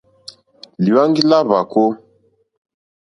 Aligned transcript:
Lìhwáŋɡí 0.83 1.21
lá 1.29 1.37
hwàkó. 1.47 1.83